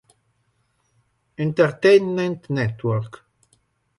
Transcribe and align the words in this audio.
Entertainment 1.43 2.49
Network. 2.49 3.23